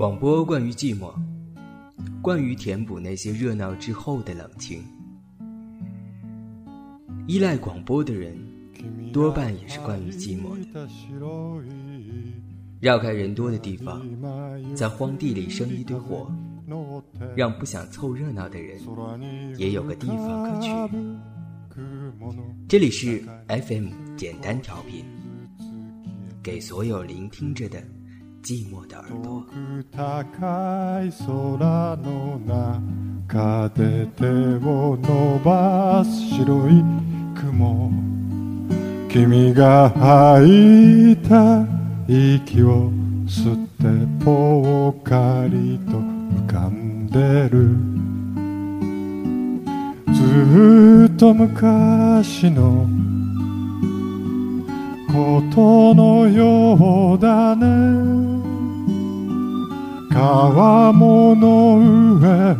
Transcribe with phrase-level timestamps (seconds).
[0.00, 1.12] 广播关于寂寞，
[2.22, 4.82] 关于填补那些热闹之后的冷清。
[7.26, 8.34] 依赖广播的人，
[9.12, 10.88] 多半也是关于寂寞的。
[12.80, 14.00] 绕开人多的地方，
[14.74, 16.32] 在荒地里生一堆火，
[17.36, 18.80] 让不想凑热闹的人
[19.58, 20.70] 也有个地方可去。
[22.66, 25.04] 这里是 FM 简单调频，
[26.42, 27.84] 给所有聆听着的
[28.42, 29.44] 寂寞的耳朵。
[29.92, 32.40] 高い空の
[33.26, 36.82] 中で手を伸ばす白い
[37.34, 37.90] 雲
[39.08, 41.66] 君が吐いた
[42.08, 42.90] 息を
[43.26, 47.76] 吸ってぽっかりと浮かんでる
[50.14, 52.86] ずっと昔の
[55.12, 57.66] ことのようだね。
[60.10, 61.78] 川面の
[62.18, 62.54] 上を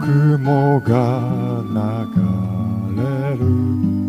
[0.00, 1.20] 雲が
[1.74, 3.99] 流れる。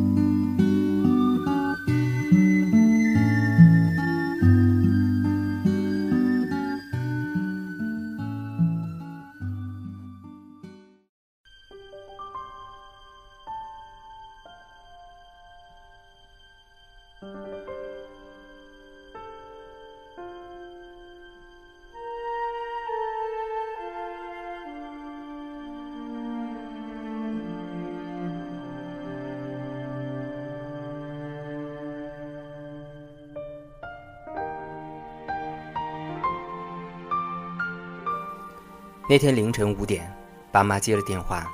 [39.09, 40.09] 那天凌晨五点，
[40.51, 41.51] 爸妈接了电话，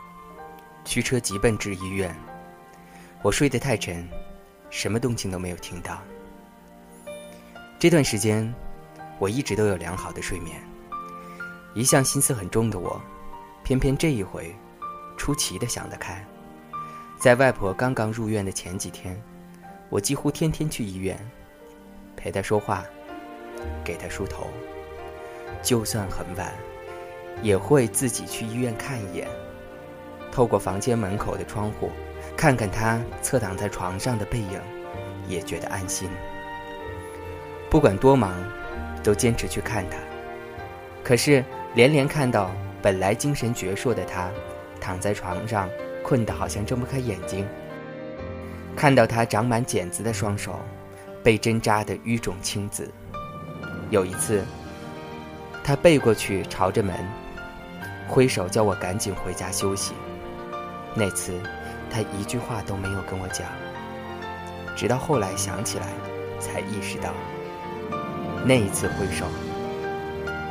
[0.85, 2.15] 驱车急奔至医院。
[3.23, 4.07] 我睡得太沉，
[4.69, 5.97] 什么动静都没有听到。
[7.79, 8.53] 这段时间，
[9.17, 10.61] 我一直都有良好的睡眠。
[11.73, 13.01] 一向心思很重的我，
[13.63, 14.53] 偏偏这一回，
[15.15, 16.23] 出奇的想得开。
[17.17, 19.19] 在外婆刚刚入院的前几天，
[19.89, 21.17] 我几乎天天去医院，
[22.15, 22.83] 陪她说话，
[23.83, 24.47] 给她梳头，
[25.63, 26.53] 就算很晚。
[27.41, 29.27] 也会自己去医院看一眼，
[30.31, 31.89] 透过房间门口的窗户，
[32.35, 34.59] 看看他侧躺在床上的背影，
[35.27, 36.09] 也觉得安心。
[37.69, 38.33] 不管多忙，
[39.03, 39.97] 都坚持去看他。
[41.03, 41.43] 可是
[41.75, 44.29] 连连看到本来精神矍铄的他，
[44.81, 45.69] 躺在床上
[46.03, 47.47] 困得好像睁不开眼睛，
[48.75, 50.59] 看到他长满茧子的双手，
[51.23, 52.91] 被针扎得淤肿青紫。
[53.89, 54.43] 有一次，
[55.63, 56.95] 他背过去朝着门。
[58.07, 59.93] 挥手叫我赶紧回家休息。
[60.95, 61.33] 那次，
[61.91, 63.45] 他一句话都没有跟我讲。
[64.75, 65.87] 直到后来想起来，
[66.39, 67.11] 才意识到，
[68.45, 69.25] 那一次挥手，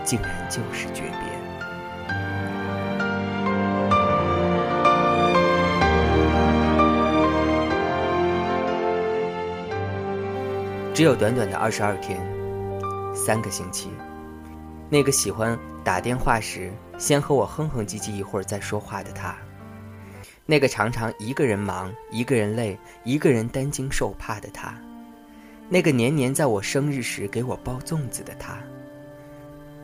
[0.05, 1.37] 竟然就是诀别。
[10.93, 12.21] 只有短短的二十二天，
[13.15, 13.91] 三个星期。
[14.88, 19.36] 那个喜欢打电话时先和我哼哼唧唧一会儿再说话的他，
[20.44, 24.72] 那个常常一个人忙、一个人累、一个人担惊受怕的他，
[25.69, 28.58] 那个年年在我生日时给我包粽子的他，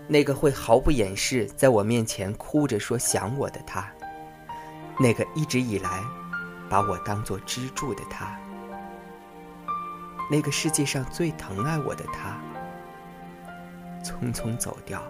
[0.07, 3.91] 那个会毫不掩饰在我面前哭着说想我的他，
[5.01, 6.01] 那个一直以来
[6.71, 8.39] 把我当做支柱的他，
[10.31, 12.39] 那个世界上最疼爱我的他。
[14.03, 15.03] 匆匆走掉，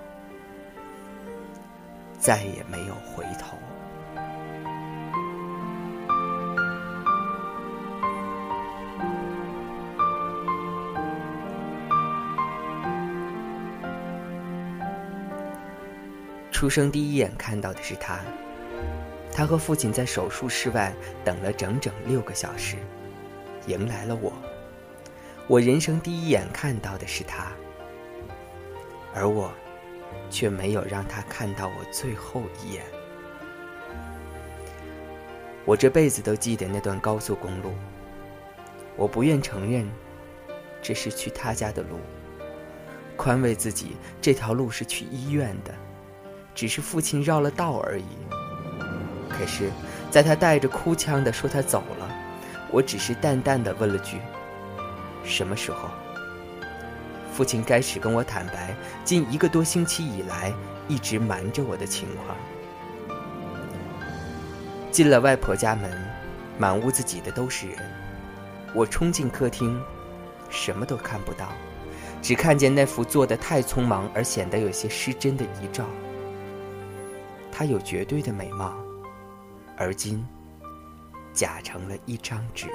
[2.18, 3.56] 再也没有回头。
[16.50, 18.20] 出生第一眼看到的是他，
[19.32, 22.76] 他和父亲在手术室外等了整整六个小时，
[23.66, 24.32] 迎来了我。
[25.48, 27.50] 我人生第一眼看到的是他。
[29.14, 29.52] 而我，
[30.30, 32.84] 却没有让他看到我最后一眼。
[35.64, 37.72] 我这辈子都记得那段高速公路。
[38.96, 39.88] 我不愿承认，
[40.82, 41.98] 这是去他家的路，
[43.16, 45.72] 宽慰自己这条路是去医院的，
[46.54, 48.04] 只是父亲绕了道而已。
[49.30, 49.70] 可是，
[50.10, 52.08] 在他带着哭腔的说他走了，
[52.70, 54.18] 我只是淡淡的问了句
[55.24, 55.88] ：“什么时候？”
[57.32, 60.52] 父亲开始跟我坦白，近一个多星期以来
[60.86, 62.36] 一直瞒着我的情况。
[64.90, 65.90] 进了外婆家门，
[66.58, 67.76] 满屋子挤的都是人。
[68.74, 69.82] 我冲进客厅，
[70.50, 71.48] 什么都看不到，
[72.20, 75.86] 只看见那幅做的太匆忙而显得有些失真的遗照。
[77.50, 78.74] 她有绝对的美貌，
[79.78, 80.26] 而今
[81.32, 82.66] 假成了一张纸。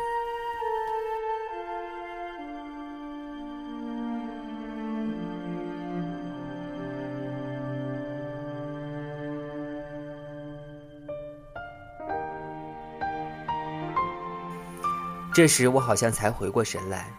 [15.37, 17.11] 这时我好像才回过神来，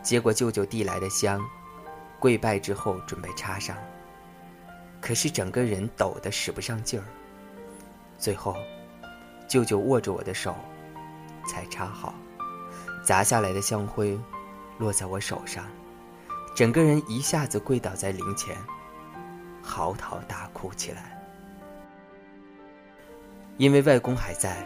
[0.00, 1.44] 接过舅舅递来的香，
[2.20, 3.76] 跪拜之后准备插上。
[5.00, 7.04] 可是整个人抖得使不上劲儿。
[8.16, 8.54] 最后，
[9.48, 10.54] 舅舅握着我的手，
[11.48, 12.14] 才插好。
[13.02, 14.16] 砸下来的香灰
[14.78, 15.66] 落在我手上，
[16.54, 18.56] 整个人一下子跪倒在灵前，
[19.60, 21.20] 嚎啕大哭起来。
[23.56, 24.64] 因为外公还在，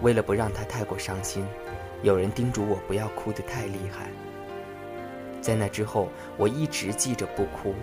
[0.00, 1.44] 为了不让他太过伤心。
[2.02, 4.10] 有人叮嘱我不要哭得太厉害。
[5.40, 7.74] 在那之后，我一直记着不哭，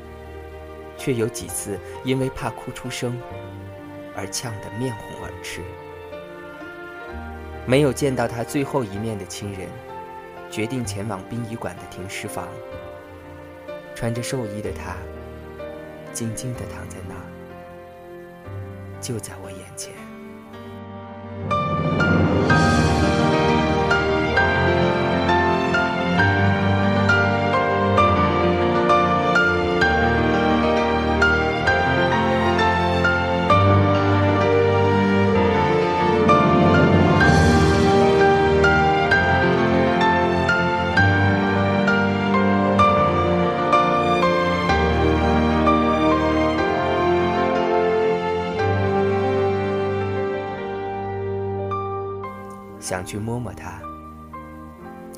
[0.97, 3.19] 却有几次因为怕哭出声，
[4.15, 5.61] 而呛得面红耳赤。
[7.65, 9.67] 没有见到他最后一面的亲人，
[10.49, 12.47] 决定前往殡仪馆的停尸房。
[13.93, 14.95] 穿着寿衣的他，
[16.13, 17.25] 静静地躺在那儿，
[19.01, 19.49] 就在我
[52.87, 53.81] 想去摸摸它，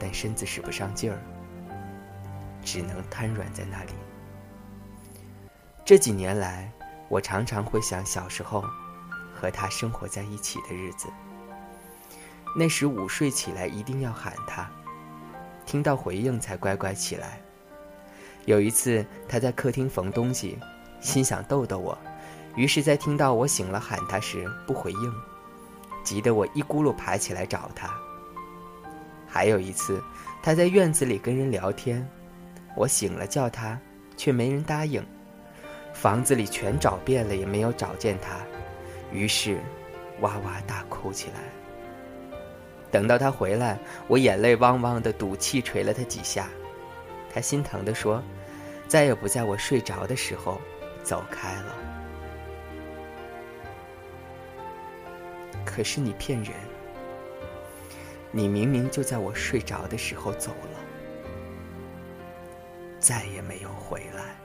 [0.02, 1.20] 但身子使不上劲儿，
[2.64, 3.92] 只能瘫软在那里。
[5.86, 6.72] 这几年来，
[7.10, 8.66] 我常常会想小时候
[9.36, 11.08] 和他生活在一起的日子。
[12.58, 14.68] 那时午睡起来一定要喊他，
[15.64, 17.40] 听到回应才乖乖起来。
[18.46, 20.58] 有一次他在客厅缝东西，
[21.00, 21.96] 心想逗逗我，
[22.56, 25.14] 于是，在听到我醒了喊他时不回应。
[26.04, 27.90] 急得我一咕噜爬起来找他。
[29.28, 30.02] 还有一次，
[30.42, 32.08] 他在院子里跟人聊天，
[32.76, 33.80] 我醒了叫他，
[34.18, 35.06] 却没人答应。
[35.94, 38.38] 房子里全找遍了，也没有找见他，
[39.12, 39.60] 于是
[40.22, 41.42] 哇哇大哭起来。
[42.92, 46.48] 等到他回来，我眼泪汪汪的，赌气捶了他几下。
[47.32, 48.24] 他心疼的说
[48.88, 50.60] ：“再也不在我睡着的时候
[51.04, 51.76] 走开了。”
[55.66, 56.54] 可是你骗人，
[58.32, 60.80] 你明明就在我睡着的时候走了，
[63.00, 64.36] 再也没有回来。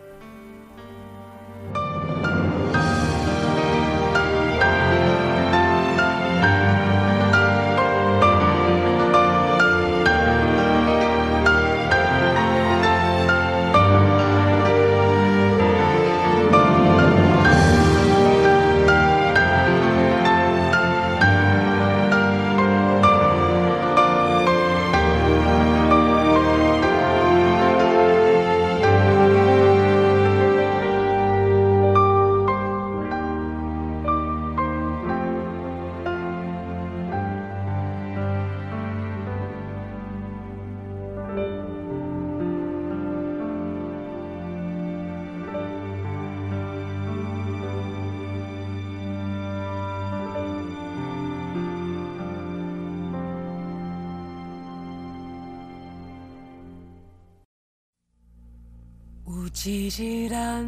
[59.67, 60.63] 一日咱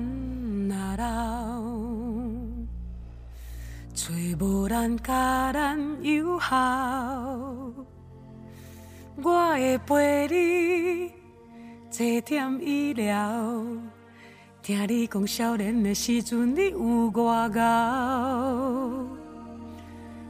[0.68, 1.62] 若老，
[3.92, 4.10] 找
[4.40, 7.70] 无人甲咱友好，
[9.22, 11.12] 我会陪你
[11.90, 13.62] 坐点医疗，
[14.62, 16.78] 听你讲少年的时阵你有
[17.12, 19.06] 偌敖，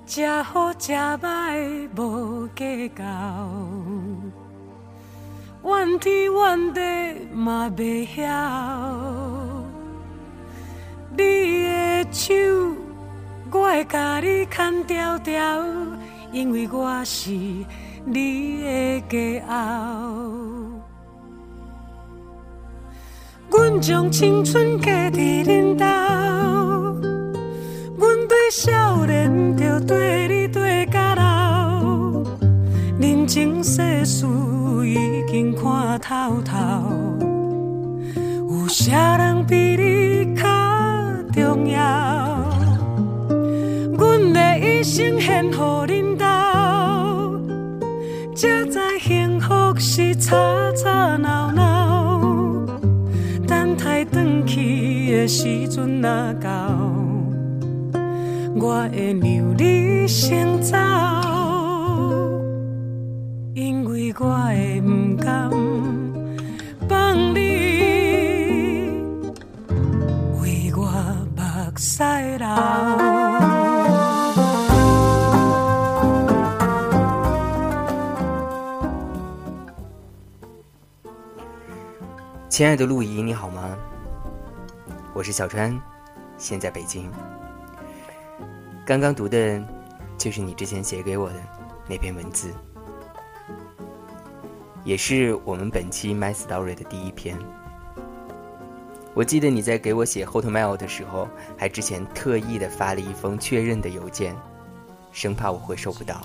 [0.07, 3.05] 吃好吃歹无计较。
[5.67, 6.81] 怨天怨地
[7.35, 8.23] 嘛袂晓，
[11.11, 12.33] 你的手
[13.51, 15.65] 我会甲你牵条条，
[16.31, 20.15] 因为我是你的骄傲。
[23.51, 25.85] 阮将青春嫁伫恁兜，
[27.97, 30.66] 阮对少年就对你对，
[33.26, 34.25] 人情世事。
[34.85, 36.54] 已经看透透，
[38.49, 40.47] 有啥人比你较
[41.35, 42.47] 重要？
[43.99, 46.25] 阮的一生献乎恁兜，
[48.37, 50.37] 才知幸福是吵
[50.76, 52.21] 吵闹闹。
[53.45, 56.78] 等待返去的时阵若到，
[58.54, 60.76] 我会让你先走，
[64.19, 65.51] 我会不甘
[66.89, 67.67] 放你。
[82.49, 83.77] 亲爱的陆怡，你好吗？
[85.13, 85.79] 我是小川，
[86.39, 87.11] 现在北京。
[88.87, 89.63] 刚刚读的，
[90.17, 91.35] 就是你之前写给我的
[91.87, 92.51] 那篇文字，
[94.87, 97.37] 也是我们本期《My Story》的第一篇。
[99.14, 101.28] 我记得你在给我写 Hotmail 的时候，
[101.59, 104.37] 还之前特意的发了一封确认的邮件，
[105.11, 106.25] 生怕我会收不到。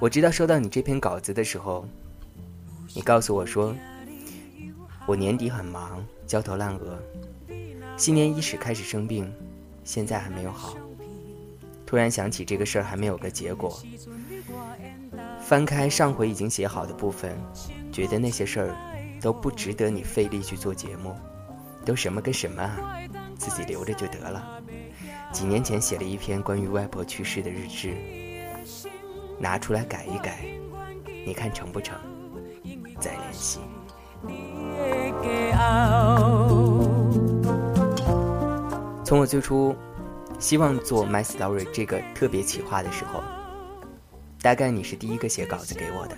[0.00, 1.86] 我知道收到你这篇稿子的时候，
[2.96, 3.72] 你告诉我说，
[5.06, 6.98] 我年底很忙，焦头烂额，
[7.96, 9.32] 新年伊始开始生病，
[9.84, 10.76] 现在还没有好。
[11.86, 13.80] 突然想起这个事儿还没有个结果，
[15.52, 17.38] 翻开上回已经写好的部分，
[17.92, 18.74] 觉得那些事儿。
[19.20, 21.14] 都不值得你费力去做节目，
[21.84, 22.98] 都什么跟什么啊，
[23.36, 24.58] 自己留着就得了。
[25.30, 27.94] 几年前写了一篇关于外婆去世的日志，
[29.38, 30.40] 拿出来改一改，
[31.26, 31.96] 你看成不成？
[32.98, 33.60] 再联系。
[39.04, 39.76] 从我最初
[40.38, 43.22] 希望做《My Story》这个特别企划的时候，
[44.42, 46.16] 大概你是第一个写稿子给我的。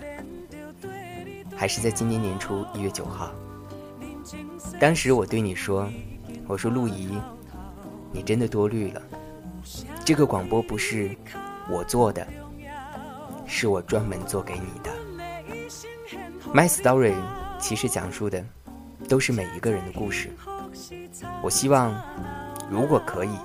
[1.55, 3.31] 还是在今年年初一月九号，
[4.79, 5.87] 当时我对你说
[6.47, 7.17] ：“我说陆怡，
[8.11, 9.01] 你真的多虑了。
[10.03, 11.15] 这个广播不是
[11.69, 12.27] 我做的，
[13.45, 14.91] 是我专门做给你的。
[16.51, 17.13] My story
[17.59, 18.43] 其实讲述的
[19.07, 20.31] 都是每一个人的故事。
[21.41, 21.95] 我希望，
[22.69, 23.37] 如果可以，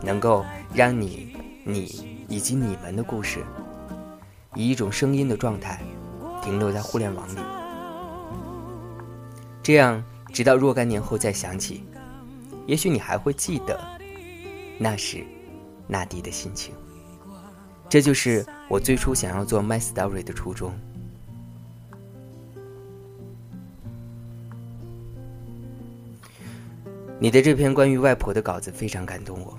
[0.00, 3.44] 能够让你、你以及你们的故事，
[4.54, 5.80] 以一种声音的状态。”
[6.42, 7.38] 停留在互联网里，
[9.62, 10.02] 这样
[10.32, 11.84] 直到若干年后再想起，
[12.66, 13.78] 也许你还会记得
[14.78, 15.22] 那时
[15.86, 16.72] 那地的心情。
[17.90, 20.72] 这就是我最初想要做《My Story》的初衷。
[27.18, 29.58] 你的这篇关于外婆的稿子非常感动我，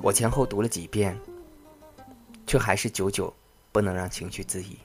[0.00, 1.14] 我前后读了几遍，
[2.46, 3.32] 却还是久久。
[3.72, 4.78] 不能让情绪自已。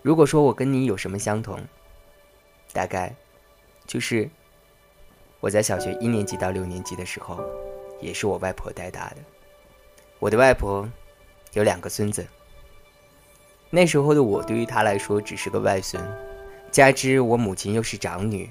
[0.00, 1.62] 如果说我跟你有什么相同，
[2.72, 3.14] 大概
[3.86, 4.26] 就是
[5.40, 7.38] 我在小学一年级到六年级的时候，
[8.00, 9.16] 也是我外婆带大的。
[10.20, 10.88] 我的外婆
[11.52, 12.26] 有两个孙子，
[13.68, 16.02] 那时候的我对于她来说只是个外孙，
[16.72, 18.48] 加之我母亲又是长女，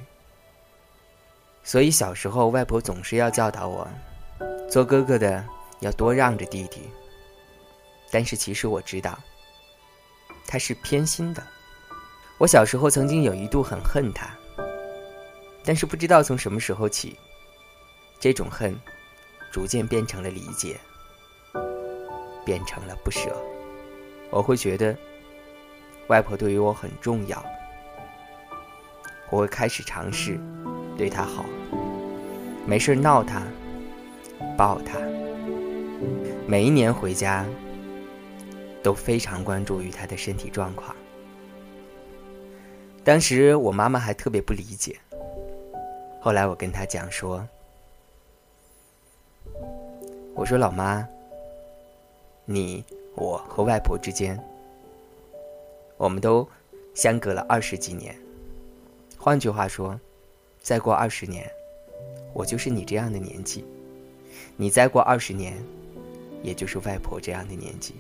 [1.64, 3.88] 所以小时候外婆总是要教导我。
[4.70, 5.44] 做哥哥的
[5.80, 6.82] 要多让着弟弟，
[8.12, 9.18] 但是其实我知道，
[10.48, 11.42] 他是偏心的。
[12.38, 14.30] 我小时候曾经有一度很恨他，
[15.64, 17.18] 但是不知道从什么时候起，
[18.20, 18.80] 这种恨
[19.52, 20.80] 逐渐变成了理解，
[22.46, 23.36] 变成了不舍。
[24.30, 24.96] 我会觉得
[26.08, 27.44] 外婆对于我很重要，
[29.30, 30.40] 我会开始尝试
[30.98, 31.46] 对她好，
[32.66, 33.42] 没事闹她。
[34.58, 35.00] 抱他，
[36.48, 37.46] 每一年回家
[38.82, 40.96] 都非常关注于他的身体状况。
[43.04, 44.98] 当时我妈妈还特别不理解，
[46.20, 47.48] 后来我跟她讲说
[50.36, 51.08] ：“我说老妈，
[52.46, 52.84] 你
[53.16, 54.38] 我和外婆之间，
[55.96, 56.46] 我们都
[56.94, 58.14] 相隔了二十几年。
[59.18, 59.98] 换句话说，
[60.62, 61.50] 再过二十年，
[62.34, 63.64] 我就是你这样的年纪。”
[64.60, 65.54] 你再过二十年，
[66.42, 67.94] 也就是外婆这样的年纪。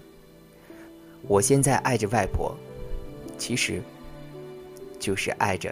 [1.27, 2.57] 我现在爱着外婆，
[3.37, 3.79] 其实
[4.99, 5.71] 就是爱着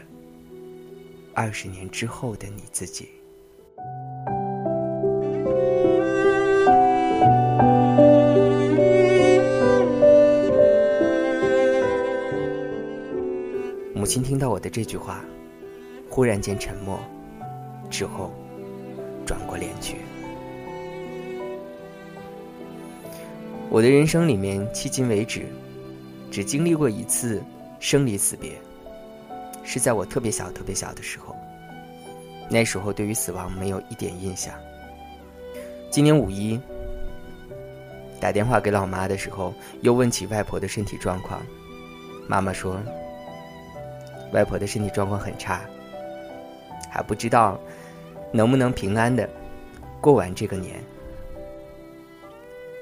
[1.34, 3.10] 二十年之后的你自己。
[13.96, 15.26] 母亲听到我的这句话，
[16.12, 17.00] 忽然间沉默，
[17.90, 18.32] 之后
[19.26, 19.98] 转过脸去。
[23.76, 25.48] 我的人生里面，迄今为止，
[26.32, 27.44] 只经历过一次
[27.78, 28.54] 生离死别，
[29.66, 31.36] 是在我特别小、特别小的时候。
[32.50, 34.54] 那时候对于死亡没有一点印象。
[35.92, 36.58] 今年五一
[38.18, 41.42] 打电话给老妈的时候，又问起外婆的身体状况，
[42.30, 42.82] 妈妈说，
[44.32, 45.60] 外婆的身体状况很差，
[46.90, 47.60] 还不知道
[48.32, 49.30] 能不能平安的
[50.00, 50.82] 过完这个年。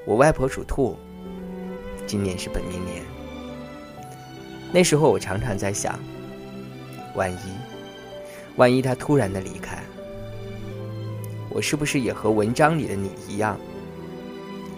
[0.05, 0.97] 我外婆属兔，
[2.05, 3.01] 今年是本命年。
[4.73, 5.97] 那时候我常常在想，
[7.15, 7.37] 万一，
[8.57, 9.81] 万一她突然的离开，
[11.49, 13.57] 我是不是也和文章里的你一样，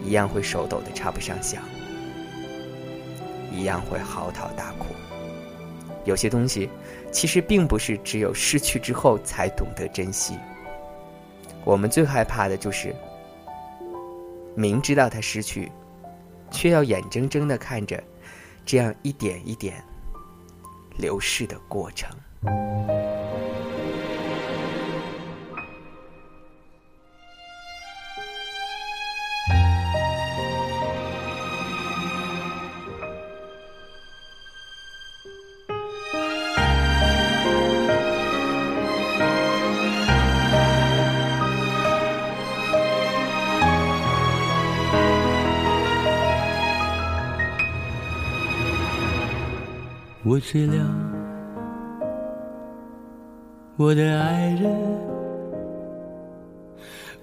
[0.03, 1.63] 一样会手抖的插不上响，
[3.51, 4.93] 一样会嚎啕大哭？
[6.03, 6.69] 有些东西，
[7.11, 10.37] 其实并不是只有失去之后才懂得珍惜。
[11.63, 12.95] 我们最害怕的就是。
[14.55, 15.71] 明知道他失去，
[16.49, 18.01] 却要眼睁睁的看着
[18.65, 19.83] 这样一点一点
[20.97, 22.09] 流逝的过程。
[50.27, 50.73] 我睡了，
[53.77, 54.75] 我的爱人，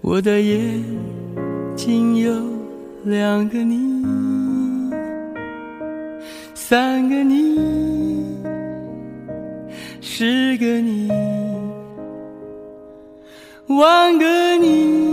[0.00, 0.84] 我的眼
[1.74, 2.32] 睛有
[3.02, 4.04] 两个你，
[6.54, 7.58] 三个你，
[10.00, 11.10] 十个你，
[13.66, 15.10] 万个你。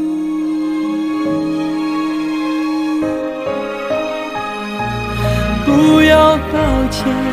[5.66, 7.29] 不要抱歉。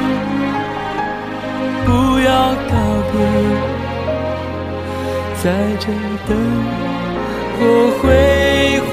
[5.46, 5.86] 在这
[6.26, 6.36] 灯
[7.54, 7.60] 火
[8.00, 8.10] 辉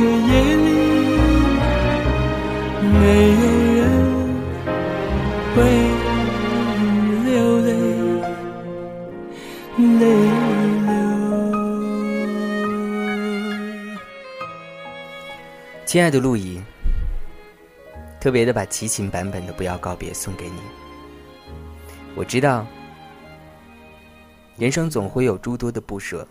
[0.00, 0.66] 的夜里，
[2.82, 2.98] 没
[3.38, 3.44] 有
[3.78, 3.80] 人
[5.54, 5.56] 会
[7.24, 7.30] 流
[7.60, 7.70] 泪，
[9.78, 10.02] 泪
[10.80, 10.90] 流。
[15.86, 16.60] 亲爱的陆怡，
[18.20, 20.56] 特别的把齐秦版本的《不要告别》送给你。
[22.16, 22.66] 我知道，
[24.56, 26.24] 人生总会有诸多的不舍，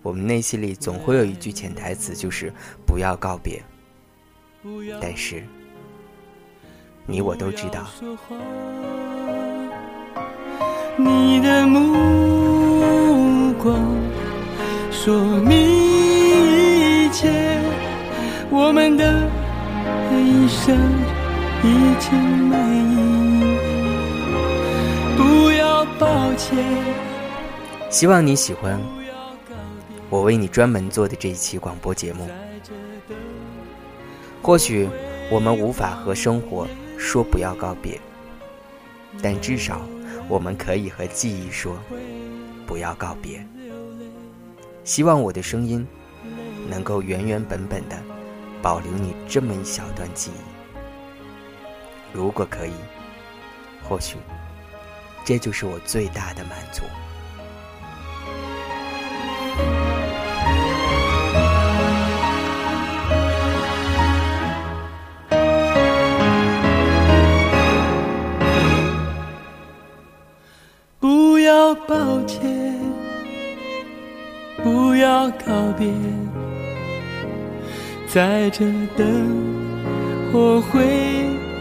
[0.00, 2.50] 我们内心里总会有一句潜台词，就是
[2.86, 3.62] 不要告别。
[5.02, 5.44] 但是，
[7.04, 7.86] 你我都知道，
[10.96, 13.84] 你的目光
[14.90, 17.30] 说明一切，
[18.48, 19.28] 我们的
[20.10, 20.74] 一生
[21.62, 22.18] 已经
[22.48, 23.44] 满意。
[25.18, 26.56] 不要抱歉。
[27.96, 28.78] 希望你喜欢
[30.10, 32.28] 我为你专门做的这一期广播节目。
[34.42, 34.86] 或许
[35.30, 37.98] 我们无法和生活说不要告别，
[39.22, 39.80] 但至少
[40.28, 41.78] 我们可以和记忆说
[42.66, 43.42] 不要告别。
[44.84, 45.86] 希望我的声音
[46.68, 47.96] 能够原原本本的
[48.60, 50.76] 保留你这么一小段记忆。
[52.12, 52.74] 如果可以，
[53.88, 54.18] 或许。
[55.24, 56.82] 这就是我最大的满足。
[71.66, 72.78] 要抱歉，
[74.62, 75.92] 不要告别，
[78.06, 78.64] 在这
[78.96, 79.04] 灯
[80.32, 80.78] 火辉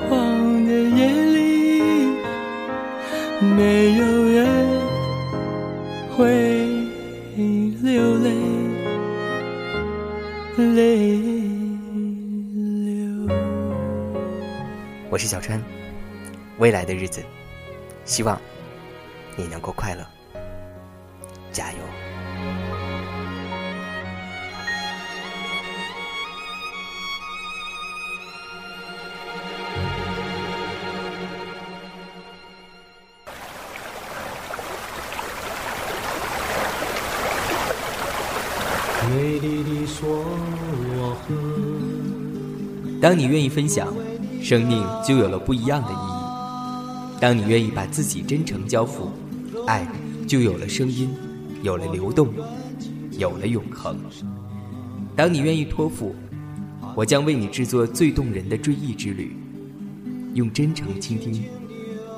[0.07, 1.81] 煌的夜里。
[3.57, 4.45] 没有人
[6.15, 6.67] 会
[7.81, 8.29] 流泪，
[10.55, 11.17] 泪
[12.85, 13.35] 流。
[15.09, 15.59] 我是小川，
[16.59, 17.23] 未来的日子，
[18.05, 18.39] 希望
[19.37, 20.05] 你能够快乐，
[21.51, 21.77] 加油。
[39.07, 40.07] 美丽的梭
[40.97, 41.35] 罗河。
[43.01, 43.93] 当你愿意分享，
[44.41, 49.11] 生命就有了不一样的意义；当你愿意把自己真诚交付，
[49.67, 49.87] 爱
[50.27, 51.09] 就有了声音，
[51.63, 52.31] 有了流动，
[53.17, 53.97] 有了永恒。
[55.15, 56.15] 当你愿意托付，
[56.95, 59.35] 我将为你制作最动人的追忆之旅。
[60.35, 61.45] 用真诚倾听，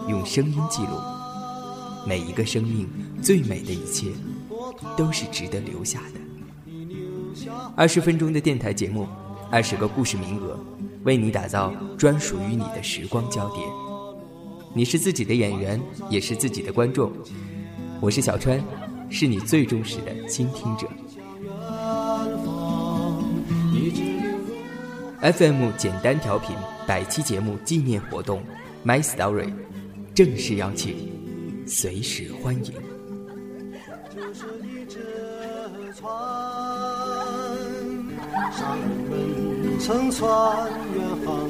[0.10, 0.94] 用声音记录
[2.06, 2.88] 每一个生命
[3.22, 4.08] 最美的一切，
[4.98, 7.50] 都是值得留下的。
[7.76, 9.08] 二十分钟的电台节目，
[9.52, 10.60] 二十个故事名额，
[11.04, 13.87] 为你打造专属于你的时光焦点。
[14.74, 17.12] 你是自己的演员，也是自己的观众。
[18.00, 18.64] 我是小川，
[19.10, 20.88] 是你最忠实的倾听者。
[25.20, 28.44] FM 简单调频百期节目纪念活动
[28.86, 29.52] ，My Story，
[30.14, 31.12] 正式邀请，
[31.66, 32.74] 随时欢迎。
[38.52, 38.78] 上
[39.10, 41.50] 人乘船远航，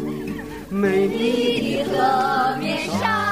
[0.69, 3.26] 美丽的河面上。